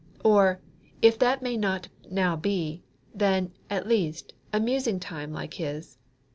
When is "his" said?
5.53-5.99